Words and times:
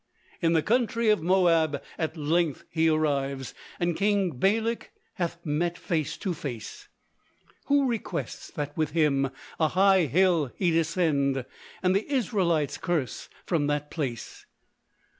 In 0.41 0.53
the 0.53 0.63
country 0.63 1.09
of 1.11 1.21
Moab 1.21 1.79
at 1.95 2.17
length 2.17 2.63
he 2.71 2.89
arrives, 2.89 3.53
And 3.79 3.95
King 3.95 4.31
Balak 4.31 4.89
hath 5.13 5.37
met 5.45 5.77
face 5.77 6.17
to 6.17 6.33
face, 6.33 6.87
Who 7.65 7.85
requests 7.87 8.49
that 8.55 8.75
with 8.75 8.93
him 8.93 9.29
a 9.59 9.67
high 9.67 10.05
hill 10.07 10.51
he'd 10.55 10.73
ascend, 10.75 11.45
And 11.83 11.95
the 11.95 12.11
Israelites 12.11 12.79
curse 12.79 13.29
from 13.45 13.67
that 13.67 13.91
place. 13.91 14.47